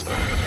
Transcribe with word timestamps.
94. 0.00 0.38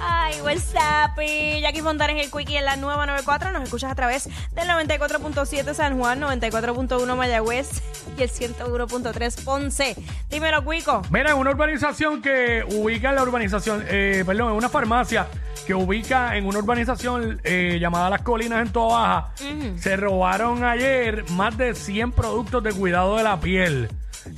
Ay, 0.00 0.40
what's 0.42 0.74
up? 0.74 1.20
Y 1.20 1.60
Jackie 1.60 1.80
Fontanes, 1.82 2.24
el 2.24 2.30
Quickie 2.30 2.58
en 2.58 2.64
la 2.64 2.76
nueva 2.76 3.06
94. 3.06 3.52
Nos 3.52 3.62
escuchas 3.64 3.90
a 3.90 3.94
través 3.94 4.28
del 4.54 4.68
94.7 4.68 5.74
San 5.74 5.98
Juan, 5.98 6.20
94.1 6.20 7.16
Mayagüez 7.16 7.82
y 8.16 8.22
el 8.22 8.30
101.3 8.30 9.44
Ponce. 9.44 9.96
Dímelo, 10.30 10.64
Quico. 10.68 11.02
Mira, 11.10 11.30
en 11.30 11.38
una 11.38 11.50
urbanización 11.50 12.22
que 12.22 12.64
ubica 12.64 13.10
en 13.10 13.14
la 13.16 13.22
urbanización, 13.22 13.84
eh, 13.88 14.22
perdón, 14.26 14.50
en 14.50 14.56
una 14.56 14.68
farmacia 14.68 15.26
que 15.66 15.74
ubica 15.74 16.36
en 16.36 16.46
una 16.46 16.58
urbanización 16.58 17.40
eh, 17.42 17.78
llamada 17.80 18.08
Las 18.08 18.22
Colinas 18.22 18.64
en 18.64 18.72
Toa 18.72 18.86
Baja, 18.98 19.32
se 19.76 19.96
robaron 19.96 20.62
ayer 20.62 21.28
más 21.30 21.58
de 21.58 21.74
100 21.74 22.12
productos 22.12 22.62
de 22.62 22.72
cuidado 22.72 23.16
de 23.16 23.24
la 23.24 23.40
piel, 23.40 23.88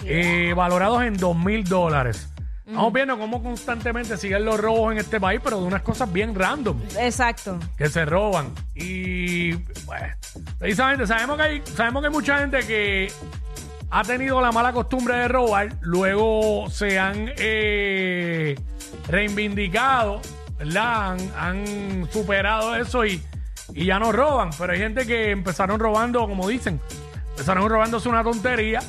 eh, 0.04 0.52
valorados 0.54 1.02
en 1.02 1.16
2 1.16 1.36
mil 1.36 1.64
dólares. 1.64 2.28
Estamos 2.66 2.92
viendo 2.92 3.18
cómo 3.18 3.42
constantemente 3.42 4.18
siguen 4.18 4.44
los 4.44 4.60
robos 4.60 4.92
en 4.92 4.98
este 4.98 5.18
país, 5.18 5.40
pero 5.42 5.58
de 5.58 5.66
unas 5.66 5.80
cosas 5.80 6.12
bien 6.12 6.34
random 6.34 6.78
Exacto. 6.98 7.58
que 7.78 7.88
se 7.88 8.04
roban. 8.04 8.52
Y, 8.74 9.54
pues, 9.54 10.02
precisamente 10.58 11.06
sabemos 11.06 11.38
que 11.38 11.42
hay, 11.42 11.62
sabemos 11.64 12.02
que 12.02 12.08
hay 12.08 12.12
mucha 12.12 12.38
gente 12.40 12.58
que 12.66 13.10
ha 13.90 14.02
tenido 14.02 14.42
la 14.42 14.52
mala 14.52 14.74
costumbre 14.74 15.16
de 15.16 15.28
robar, 15.28 15.76
luego 15.80 16.68
se 16.68 16.98
han 16.98 17.32
eh, 17.38 18.54
reivindicado, 19.08 20.20
¿verdad? 20.58 21.12
Han, 21.12 21.18
han 21.38 22.12
superado 22.12 22.76
eso 22.76 23.06
y, 23.06 23.22
y 23.72 23.86
ya 23.86 23.98
no 23.98 24.12
roban. 24.12 24.50
Pero 24.58 24.74
hay 24.74 24.78
gente 24.78 25.06
que 25.06 25.30
empezaron 25.30 25.80
robando, 25.80 26.20
como 26.28 26.46
dicen, 26.46 26.78
empezaron 27.30 27.66
robándose 27.66 28.10
una 28.10 28.22
tontería 28.22 28.80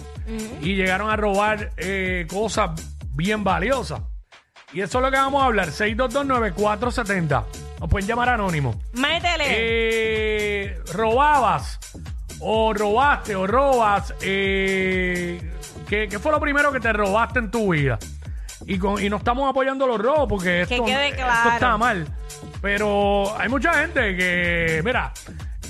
y 0.62 0.76
llegaron 0.76 1.10
a 1.10 1.16
robar 1.16 1.72
eh, 1.78 2.28
cosas 2.30 2.72
bien 3.12 3.44
valiosas. 3.44 4.02
Y 4.72 4.82
eso 4.82 5.00
es 5.00 5.04
lo 5.04 5.12
que 5.12 5.18
vamos 5.18 5.42
a 5.42 5.46
hablar. 5.46 5.70
6229470. 5.70 7.44
Nos 7.80 7.90
pueden 7.90 8.08
llamar 8.08 8.30
anónimo. 8.30 8.80
Métele. 8.94 9.46
Eh, 9.48 10.77
robabas 10.94 11.80
o 12.40 12.74
robaste 12.74 13.36
o 13.36 13.48
robas. 13.48 14.13
Eh, 14.21 15.41
¿qué, 15.88 16.08
qué 16.08 16.20
fue 16.20 16.32
lo 16.32 16.40
primero 16.40 16.71
que 16.71 16.80
te 16.80 16.93
robaste 16.93 17.40
en 17.40 17.49
tu 17.49 17.74
vida? 17.74 17.98
Y, 18.68 18.77
con, 18.77 19.04
y 19.04 19.10
no 19.10 19.18
estamos 19.18 19.49
apoyando 19.49 19.88
los 19.88 19.99
robos 19.99 20.27
porque 20.30 20.66
Que 20.68 20.76
esto, 20.76 20.86
está 21.54 21.77
mal. 21.77 22.05
Pero 22.62 23.36
hay 23.40 23.49
mucha 23.49 23.74
gente 23.74 24.16
que, 24.16 24.82
mira, 24.84 25.12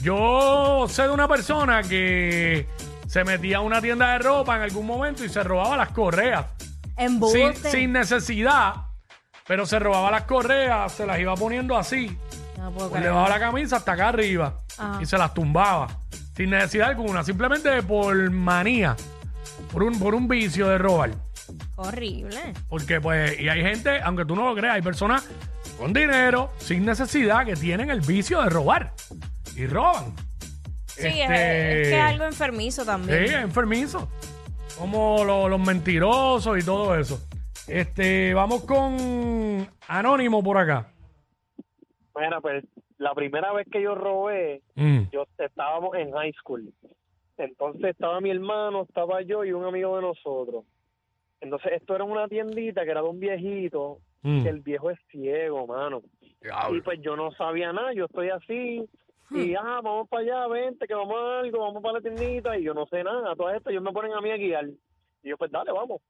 yo 0.01 0.85
sé 0.89 1.03
de 1.03 1.09
una 1.09 1.27
persona 1.27 1.83
que 1.83 2.67
se 3.09 3.23
metía 3.23 3.57
a 3.57 3.61
una 3.61 3.81
tienda 3.81 4.11
de 4.13 4.19
ropa 4.19 4.55
en 4.55 4.61
algún 4.61 4.85
momento 4.85 5.25
y 5.25 5.29
se 5.29 5.41
robaba 5.43 5.75
las 5.75 5.89
correas 5.89 6.45
Embuste. 6.95 7.55
sin, 7.55 7.71
sin 7.71 7.91
necesidad, 7.91 8.73
pero 9.47 9.65
se 9.65 9.79
robaba 9.79 10.11
las 10.11 10.23
correas, 10.25 10.91
se 10.91 11.05
las 11.07 11.19
iba 11.19 11.33
poniendo 11.35 11.75
así, 11.75 12.15
No 12.57 12.71
puedo 12.71 12.89
le 12.89 12.95
creer. 12.97 13.09
bajaba 13.13 13.29
la 13.29 13.39
camisa 13.39 13.77
hasta 13.77 13.93
acá 13.93 14.09
arriba 14.09 14.59
Ajá. 14.77 15.01
y 15.01 15.05
se 15.07 15.17
las 15.17 15.33
tumbaba, 15.33 15.87
sin 16.35 16.51
necesidad 16.51 16.89
alguna, 16.89 17.23
simplemente 17.23 17.81
por 17.81 18.29
manía, 18.29 18.95
por 19.73 19.81
un, 19.83 19.97
por 19.97 20.13
un 20.13 20.27
vicio 20.27 20.67
de 20.67 20.77
robar. 20.77 21.11
Horrible. 21.77 22.53
Porque 22.67 23.01
pues, 23.01 23.39
y 23.39 23.49
hay 23.49 23.61
gente, 23.63 23.99
aunque 24.03 24.23
tú 24.23 24.35
no 24.35 24.45
lo 24.45 24.53
creas, 24.55 24.75
hay 24.75 24.81
personas 24.83 25.27
con 25.79 25.93
dinero, 25.93 26.51
sin 26.59 26.85
necesidad, 26.85 27.43
que 27.43 27.55
tienen 27.55 27.89
el 27.89 28.01
vicio 28.01 28.39
de 28.43 28.49
robar 28.51 28.93
y 29.55 29.65
roban. 29.65 30.13
Sí, 31.01 31.07
es- 31.21 31.29
Este, 31.29 31.81
es, 31.81 31.87
que 31.89 31.95
es 31.95 32.01
algo 32.01 32.25
enfermizo 32.25 32.81
Sí, 32.81 32.87
también. 32.87 33.23
es 33.23 33.31
enfermizo. 33.33 34.09
Como 34.77 35.23
lo- 35.25 35.49
los 35.49 35.59
mentirosos 35.59 36.57
y 36.61 36.65
todo 36.65 36.95
eso. 36.97 37.19
Este, 37.67 38.33
vamos 38.33 38.63
con 38.65 39.67
Anónimo 39.87 40.41
por 40.43 40.57
acá. 40.57 40.91
Mira, 42.15 42.41
pues 42.41 42.63
la 42.97 43.13
primera 43.13 43.53
vez 43.53 43.67
que 43.71 43.81
yo 43.81 43.95
robé, 43.95 44.61
Mm. 44.75 45.03
yo 45.11 45.25
estábamos 45.37 45.95
en 45.95 46.11
high 46.11 46.33
school. 46.33 46.73
Entonces 47.37 47.83
estaba 47.91 48.19
mi 48.19 48.31
hermano, 48.31 48.83
estaba 48.83 49.21
yo 49.21 49.45
y 49.45 49.53
un 49.53 49.63
amigo 49.65 49.95
de 49.95 50.01
nosotros. 50.01 50.65
Entonces 51.41 51.73
esto 51.73 51.95
era 51.95 52.03
una 52.03 52.27
tiendita 52.27 52.83
que 52.83 52.91
era 52.91 53.01
de 53.01 53.07
un 53.07 53.19
viejito, 53.19 53.99
Mm. 54.23 54.43
que 54.43 54.49
el 54.49 54.59
viejo 54.59 54.89
es 54.91 54.99
ciego, 55.09 55.65
mano. 55.67 56.01
Y 56.71 56.81
pues 56.81 56.99
yo 57.01 57.15
no 57.15 57.31
sabía 57.31 57.71
nada, 57.71 57.93
yo 57.93 58.05
estoy 58.05 58.29
así. 58.29 58.85
Y, 59.31 59.53
ah, 59.55 59.79
vamos 59.83 60.09
para 60.09 60.23
allá, 60.23 60.47
vente, 60.47 60.87
que 60.87 60.93
vamos 60.93 61.15
a 61.15 61.39
algo, 61.39 61.59
vamos 61.59 61.83
para 61.83 61.95
la 61.95 62.01
tiendita. 62.01 62.57
Y 62.57 62.63
yo 62.63 62.73
no 62.73 62.85
sé 62.87 63.03
nada, 63.03 63.35
todo 63.35 63.49
esto, 63.51 63.69
ellos 63.69 63.83
me 63.83 63.91
ponen 63.91 64.13
a 64.13 64.21
mí 64.21 64.31
a 64.31 64.37
guiar. 64.37 64.65
Y 65.23 65.29
yo, 65.29 65.37
pues 65.37 65.51
dale, 65.51 65.71
vamos. 65.71 66.01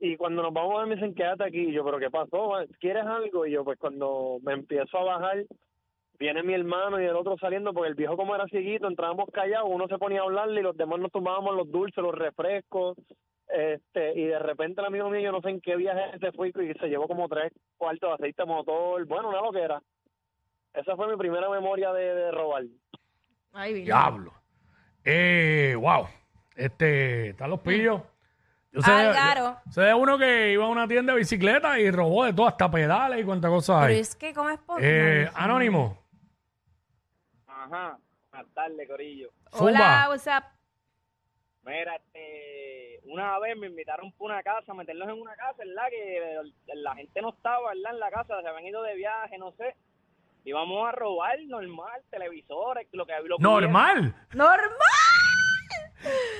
Y 0.00 0.16
cuando 0.16 0.42
nos 0.42 0.52
vamos 0.52 0.74
a 0.74 0.78
ver, 0.80 0.88
me 0.88 0.94
dicen, 0.96 1.14
quédate 1.14 1.44
aquí. 1.44 1.68
Y 1.68 1.72
yo, 1.72 1.84
¿pero 1.84 1.98
qué 1.98 2.10
pasó? 2.10 2.54
¿Quieres 2.80 3.04
algo? 3.04 3.46
Y 3.46 3.52
yo, 3.52 3.64
pues 3.64 3.78
cuando 3.78 4.38
me 4.42 4.54
empiezo 4.54 4.98
a 4.98 5.04
bajar, 5.04 5.44
viene 6.18 6.42
mi 6.42 6.54
hermano 6.54 7.00
y 7.00 7.04
el 7.04 7.14
otro 7.14 7.36
saliendo, 7.38 7.72
porque 7.72 7.90
el 7.90 7.94
viejo 7.94 8.16
como 8.16 8.34
era 8.34 8.46
cieguito, 8.46 8.88
entrábamos 8.88 9.30
callados, 9.32 9.68
uno 9.70 9.86
se 9.86 9.98
ponía 9.98 10.20
a 10.20 10.24
hablarle 10.24 10.60
y 10.60 10.64
los 10.64 10.76
demás 10.76 10.98
nos 10.98 11.12
tomábamos 11.12 11.54
los 11.54 11.70
dulces, 11.70 12.02
los 12.02 12.14
refrescos. 12.14 12.98
Este, 13.48 14.18
y 14.18 14.24
de 14.24 14.38
repente 14.38 14.80
el 14.80 14.86
amigo 14.86 15.10
mío, 15.10 15.20
yo 15.20 15.32
no 15.32 15.42
sé 15.42 15.50
en 15.50 15.60
qué 15.60 15.76
viaje 15.76 16.18
se 16.18 16.32
fue 16.32 16.48
y 16.48 16.52
se 16.52 16.88
llevó 16.88 17.06
como 17.06 17.28
tres 17.28 17.52
cuartos 17.76 18.08
de 18.08 18.14
aceite 18.14 18.44
motor. 18.44 19.04
Bueno, 19.06 19.28
una 19.28 19.42
loquera. 19.42 19.82
Esa 20.74 20.96
fue 20.96 21.08
mi 21.08 21.16
primera 21.16 21.48
memoria 21.50 21.92
de, 21.92 22.14
de 22.14 22.30
robar. 22.30 22.64
Ay, 23.52 23.72
Virgen. 23.74 23.84
Diablo. 23.86 24.32
Eh, 25.04 25.74
wow. 25.78 26.06
Este, 26.56 27.30
están 27.30 27.50
los 27.50 27.60
pillos. 27.60 28.00
Yo 28.70 28.80
sé, 28.80 28.90
Álvaro. 28.90 29.58
yo 29.66 29.72
sé 29.72 29.80
de 29.82 29.92
uno 29.94 30.16
que 30.16 30.52
iba 30.52 30.64
a 30.64 30.68
una 30.68 30.88
tienda 30.88 31.12
de 31.12 31.18
bicicleta 31.18 31.78
y 31.78 31.90
robó 31.90 32.24
de 32.24 32.32
todo, 32.32 32.46
hasta 32.46 32.70
pedales 32.70 33.20
y 33.20 33.24
cuántas 33.24 33.50
cosas 33.50 33.80
Pero 33.82 33.92
hay. 33.92 34.00
es 34.00 34.16
que, 34.16 34.32
¿cómo 34.32 34.48
es 34.48 34.58
posible? 34.60 35.24
Eh, 35.24 35.30
Anónimo. 35.34 35.98
Ajá, 37.46 37.98
buenas 38.30 38.54
tardes, 38.54 38.88
Corillo. 38.88 39.28
Hola, 39.52 39.78
Zumba. 39.78 40.08
what's 40.08 40.26
up? 40.26 40.44
Mira, 41.64 41.96
este, 41.96 43.00
una 43.04 43.38
vez 43.40 43.56
me 43.58 43.66
invitaron 43.66 44.10
para 44.12 44.24
una 44.34 44.42
casa, 44.42 44.72
a 44.72 44.74
meterlos 44.74 45.08
en 45.08 45.20
una 45.20 45.36
casa, 45.36 45.58
¿verdad? 45.58 45.88
Que 45.90 46.40
la 46.74 46.94
gente 46.94 47.20
no 47.20 47.28
estaba, 47.30 47.68
¿verdad? 47.74 47.92
En 47.92 48.00
la 48.00 48.10
casa, 48.10 48.40
se 48.40 48.48
habían 48.48 48.66
ido 48.66 48.82
de 48.82 48.94
viaje, 48.96 49.36
no 49.38 49.52
sé. 49.52 49.76
Íbamos 50.44 50.88
a 50.88 50.92
robar 50.92 51.38
normal, 51.46 52.00
televisores, 52.10 52.88
lo 52.92 53.06
que 53.06 53.12
lo 53.24 53.36
que 53.36 53.42
Normal. 53.42 54.14
¡Normal! 54.34 54.70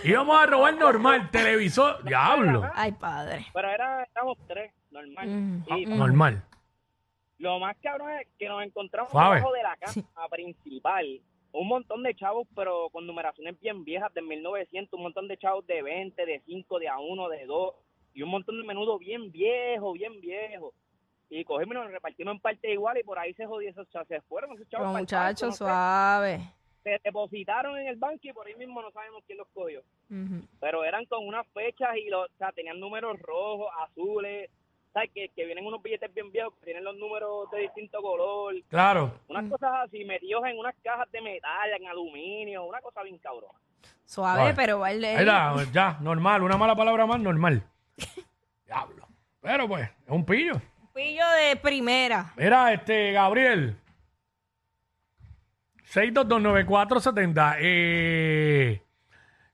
Íbamos 0.05 0.37
a 0.43 0.47
robar 0.47 0.75
normal, 0.75 1.31
televisor. 1.31 2.03
Diablo. 2.05 2.69
Ay, 2.75 2.93
padre. 2.93 3.47
Pero 3.53 3.69
era, 3.69 4.03
éramos 4.12 4.39
tres, 4.49 4.73
normal. 4.91 5.29
Mm. 5.29 5.65
Ah, 5.71 5.77
Normal. 5.87 6.45
lo 7.39 7.59
más 7.61 7.77
cabrón 7.81 8.11
es 8.11 8.27
que 8.39 8.49
nos 8.49 8.62
encontramos 8.65 9.11
Suave. 9.12 9.37
debajo 9.37 9.53
de 9.53 9.62
la 9.62 9.77
casa 9.77 10.03
principal. 10.31 11.21
Un 11.53 11.69
montón 11.69 12.03
de 12.03 12.15
chavos, 12.17 12.49
pero 12.57 12.89
con 12.91 13.07
numeraciones 13.07 13.61
bien 13.61 13.85
viejas 13.85 14.12
de 14.15 14.23
1900, 14.23 14.95
un 14.95 15.03
montón 15.05 15.29
de 15.29 15.37
chavos 15.37 15.67
de 15.67 15.83
20, 15.83 16.25
de 16.27 16.41
5, 16.47 16.79
de 16.79 16.89
a 16.89 16.99
1, 16.99 17.29
de 17.29 17.45
2, 17.47 17.75
y 18.15 18.23
un 18.23 18.31
montón 18.31 18.59
de 18.61 18.67
menudo 18.67 18.99
bien 18.99 19.31
viejo, 19.31 19.93
bien 19.93 20.21
viejo. 20.21 20.73
Y 21.34 21.44
cogimos 21.47 21.75
y 21.75 21.78
nos 21.78 21.91
repartimos 21.91 22.34
en 22.34 22.41
parte 22.41 22.70
igual 22.70 22.98
y 22.98 23.03
por 23.04 23.19
ahí 23.19 23.32
se 23.32 23.47
jodió 23.47 23.70
esos 23.70 23.88
chavos, 23.88 24.06
se 24.06 24.20
fueron 24.20 24.53
esos 24.53 24.69
chavos. 24.69 24.88
Pa'l 24.88 25.00
muchachos, 25.00 25.48
no 25.48 25.53
sé. 25.53 25.59
suave. 25.59 26.41
Se 26.82 27.00
depositaron 27.03 27.78
en 27.78 27.87
el 27.87 27.97
banco 27.97 28.19
y 28.20 28.32
por 28.34 28.47
ahí 28.47 28.54
mismo 28.54 28.82
no 28.82 28.91
sabemos 28.91 29.22
quién 29.26 29.38
los 29.38 29.48
cogió. 29.54 29.81
Pero 30.60 30.84
eran 30.84 31.06
con 31.06 31.26
unas 31.26 31.47
fechas 31.54 31.97
y 31.97 32.10
los, 32.10 32.28
o 32.28 32.37
sea, 32.37 32.53
tenían 32.53 32.78
números 32.78 33.19
rojos, 33.20 33.69
azules, 33.81 34.50
¿sabes? 34.93 35.10
Que, 35.15 35.31
que 35.31 35.47
vienen 35.47 35.65
unos 35.65 35.82
billetes 35.82 36.12
bien 36.12 36.31
viejos 36.31 36.53
que 36.59 36.66
tienen 36.66 36.84
los 36.84 36.98
números 36.98 37.50
de 37.50 37.60
distinto 37.60 38.03
color. 38.03 38.54
Claro. 38.69 39.14
Unas 39.28 39.50
cosas 39.50 39.72
así, 39.87 40.04
metidos 40.04 40.44
en 40.44 40.59
unas 40.59 40.75
cajas 40.82 41.10
de 41.12 41.22
metal, 41.22 41.70
en 41.81 41.87
aluminio, 41.87 42.64
una 42.64 42.82
cosa 42.82 43.03
bien 43.04 43.16
cabrona. 43.16 43.59
Suave, 44.04 44.38
Suave. 44.41 44.54
pero 44.54 44.84
Ahí 44.84 45.03
está, 45.03 45.54
ya, 45.72 45.97
normal. 46.03 46.43
Una 46.43 46.59
mala 46.59 46.76
palabra 46.76 47.06
más, 47.06 47.20
normal. 47.20 47.62
Diablo. 48.66 49.09
Pero 49.41 49.67
pues, 49.67 49.88
es 49.88 50.11
un 50.11 50.26
pillo. 50.26 50.61
Pillo 50.94 51.25
de 51.31 51.56
primera. 51.56 52.33
Mira, 52.37 52.73
este, 52.73 53.12
Gabriel. 53.12 53.77
6229470. 55.93 57.56
Eh, 57.61 58.83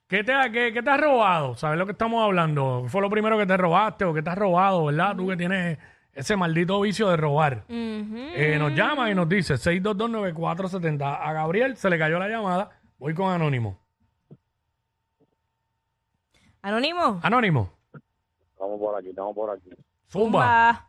¿qué, 0.06 0.24
te, 0.24 0.32
ha- 0.32 0.50
qué, 0.50 0.72
qué 0.72 0.82
te 0.82 0.90
has 0.90 1.00
robado? 1.00 1.54
¿Sabes 1.56 1.78
lo 1.78 1.86
que 1.86 1.92
estamos 1.92 2.22
hablando? 2.24 2.82
¿Qué 2.84 2.88
fue 2.90 3.00
lo 3.02 3.10
primero 3.10 3.36
que 3.38 3.46
te 3.46 3.56
robaste 3.56 4.04
o 4.04 4.14
qué 4.14 4.22
te 4.22 4.30
has 4.30 4.38
robado, 4.38 4.84
verdad? 4.86 5.16
Tú 5.16 5.28
que 5.28 5.36
tienes 5.36 5.78
ese 6.12 6.36
maldito 6.36 6.80
vicio 6.80 7.08
de 7.08 7.16
robar. 7.16 7.64
Ujú. 7.68 8.16
Eh, 8.34 8.56
nos 8.58 8.72
llama 8.72 9.10
y 9.10 9.14
nos 9.14 9.28
dice 9.28 9.54
6229470. 9.54 11.18
A 11.20 11.32
Gabriel 11.32 11.76
se 11.76 11.90
le 11.90 11.98
cayó 11.98 12.18
la 12.18 12.28
llamada. 12.28 12.70
Voy 12.98 13.14
con 13.14 13.32
Anónimo. 13.32 13.78
Anónimo. 16.62 17.20
Anónimo. 17.22 17.72
Estamos 18.52 18.78
por 18.80 18.96
aquí, 18.98 19.08
estamos 19.10 19.34
por 19.34 19.50
aquí. 19.50 19.70
Zumba. 20.10 20.87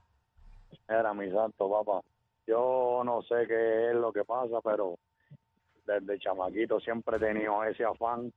Era 0.90 1.14
mi 1.14 1.30
santo, 1.32 1.70
papá. 1.70 2.02
Yo 2.48 3.04
no 3.06 3.22
sé 3.22 3.46
qué 3.48 3.92
es 3.92 3.96
lo 3.96 4.12
que 4.12 4.26
pasa, 4.26 4.60
pero 4.64 4.98
desde 5.86 6.20
chamaquito 6.20 6.80
siempre 6.80 7.18
he 7.18 7.20
tenido 7.20 7.64
ese 7.64 7.84
afán 7.86 8.34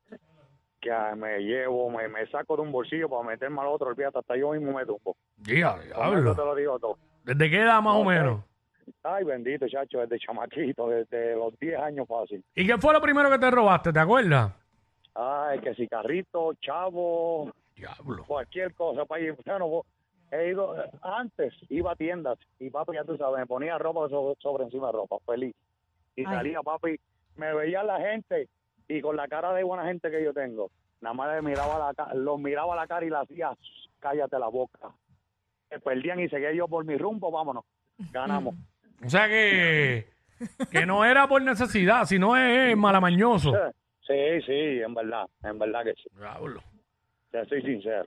que 0.80 0.90
ah, 0.90 1.14
me 1.16 1.38
llevo, 1.38 1.88
me, 1.90 2.08
me 2.08 2.26
saco 2.26 2.56
de 2.56 2.62
un 2.62 2.72
bolsillo 2.72 3.08
para 3.08 3.22
meterme 3.22 3.60
al 3.60 3.68
otro, 3.68 3.88
olvídate, 3.88 4.18
hasta 4.18 4.36
yo 4.36 4.50
mismo 4.50 4.72
me 4.72 4.84
tumbo. 4.84 5.16
Ya, 5.38 5.78
diablo. 5.78 6.34
te 6.34 6.44
lo 6.44 6.54
digo 6.54 6.78
todo. 6.78 6.98
¿Desde 7.24 7.48
qué 7.48 7.62
edad 7.62 7.80
más 7.80 7.96
o 7.96 8.04
menos? 8.04 8.44
Ay, 9.04 9.24
bendito, 9.24 9.66
chacho, 9.68 10.00
desde 10.00 10.18
chamaquito, 10.18 10.88
desde 10.88 11.36
los 11.36 11.56
10 11.58 11.78
años 11.78 12.08
fácil. 12.08 12.44
¿Y 12.54 12.66
qué 12.66 12.76
fue 12.78 12.92
lo 12.92 13.00
primero 13.00 13.30
que 13.30 13.38
te 13.38 13.50
robaste? 13.50 13.92
¿Te 13.92 14.00
acuerdas? 14.00 14.52
Ay, 15.14 15.60
que 15.60 15.72
si 15.74 15.86
carrito, 15.86 16.52
chavo, 16.60 17.52
Diablo. 17.76 18.24
cualquier 18.26 18.74
cosa 18.74 19.04
para 19.04 19.22
ir. 19.22 19.36
Bueno, 19.46 19.84
he 20.32 20.48
ido, 20.48 20.74
antes 21.02 21.54
iba 21.68 21.92
a 21.92 21.96
tiendas 21.96 22.38
y 22.58 22.70
papi, 22.70 22.94
ya 22.94 23.04
tú 23.04 23.16
sabes, 23.16 23.38
me 23.38 23.46
ponía 23.46 23.78
ropa 23.78 24.08
sobre, 24.08 24.40
sobre 24.40 24.64
encima 24.64 24.86
de 24.86 24.92
ropa, 24.94 25.16
feliz. 25.26 25.54
Y 26.16 26.22
Ay. 26.26 26.34
salía, 26.34 26.62
papi, 26.62 26.98
me 27.36 27.54
veía 27.54 27.82
la 27.84 28.00
gente 28.00 28.48
y 28.88 29.00
con 29.00 29.16
la 29.16 29.28
cara 29.28 29.52
de 29.52 29.62
buena 29.62 29.84
gente 29.84 30.10
que 30.10 30.24
yo 30.24 30.32
tengo, 30.32 30.70
nada 31.00 31.14
más 31.14 31.34
le 31.34 31.42
miraba 31.42 31.92
la, 31.92 32.14
los 32.14 32.40
miraba 32.40 32.74
la 32.74 32.86
cara 32.86 33.04
y 33.04 33.10
le 33.10 33.16
hacía, 33.16 33.56
cállate 34.00 34.38
la 34.38 34.48
boca. 34.48 34.90
Se 35.68 35.78
perdían 35.80 36.20
y 36.20 36.28
seguía 36.28 36.52
yo 36.52 36.66
por 36.66 36.84
mi 36.84 36.96
rumbo, 36.96 37.30
vámonos, 37.30 37.64
ganamos. 38.10 38.54
O 39.04 39.08
sea 39.08 39.28
que, 39.28 40.06
que 40.70 40.86
no 40.86 41.04
era 41.04 41.26
por 41.28 41.42
necesidad, 41.42 42.04
sino 42.04 42.36
es 42.36 42.76
malamañoso. 42.76 43.52
Sí, 44.06 44.42
sí, 44.46 44.80
en 44.80 44.94
verdad, 44.94 45.26
en 45.42 45.58
verdad 45.58 45.84
que 45.84 45.94
sí. 45.94 46.08
Te 47.30 47.44
soy 47.46 47.62
sincero. 47.62 48.04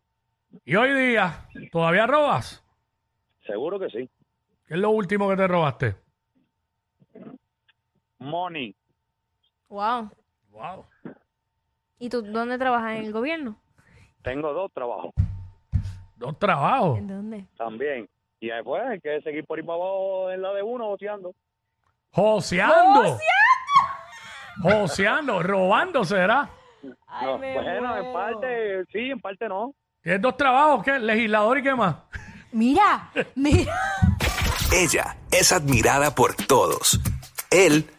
Y 0.65 0.75
hoy 0.75 0.93
día, 0.93 1.47
¿todavía 1.71 2.07
robas? 2.07 2.63
Seguro 3.45 3.79
que 3.79 3.89
sí. 3.89 4.09
¿Qué 4.67 4.73
es 4.73 4.79
lo 4.79 4.89
último 4.91 5.29
que 5.29 5.35
te 5.35 5.47
robaste? 5.47 5.95
Money. 8.19 8.75
Wow. 9.69 10.09
Wow. 10.51 10.85
¿Y 11.99 12.09
tú 12.09 12.21
dónde 12.21 12.57
trabajas? 12.57 12.97
¿En 12.97 13.05
el 13.05 13.11
gobierno? 13.13 13.59
Tengo 14.23 14.51
dos 14.53 14.71
trabajos 14.73 15.11
Dos 16.15 16.39
trabajos. 16.39 16.97
¿En 16.97 17.07
dónde? 17.07 17.45
también. 17.57 18.09
Y 18.39 18.47
después 18.47 18.81
hay 18.85 18.99
que 18.99 19.21
seguir 19.21 19.45
por 19.45 19.59
ahí 19.59 19.65
para 19.65 19.75
abajo 19.77 20.31
en 20.31 20.41
la 20.41 20.53
de 20.53 20.63
uno, 20.63 20.87
boceando. 20.87 21.33
Joseando. 22.11 23.17
Joseando, 24.61 25.43
robando 25.43 26.03
será. 26.05 26.49
Ay, 27.07 27.25
No, 27.27 27.37
me 27.37 27.53
bueno, 27.53 27.87
muero. 27.89 28.05
en 28.07 28.13
parte 28.13 28.85
sí, 28.91 29.11
en 29.11 29.19
parte 29.19 29.49
no. 29.49 29.73
Tienes 30.05 30.21
dos 30.21 30.37
trabajos, 30.37 30.83
¿qué? 30.85 30.99
Legislador 30.99 31.57
y 31.57 31.63
qué 31.63 31.73
más. 31.73 31.95
Mira, 32.51 33.11
mira. 33.33 33.75
Ella 34.71 35.17
es 35.31 35.51
admirada 35.51 36.13
por 36.13 36.35
todos. 36.35 36.99
Él, 37.49 37.89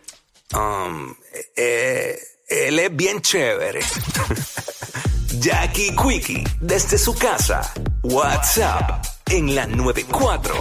um, 0.55 1.13
eh, 1.57 2.17
él 2.47 2.79
es 2.79 2.95
bien 2.95 3.21
chévere. 3.21 3.81
Jackie 5.41 5.97
Quickie, 5.97 6.45
desde 6.61 6.97
su 6.97 7.13
casa. 7.13 7.75
WhatsApp 8.05 9.05
en 9.29 9.57
la 9.57 9.67
94. 9.67 10.55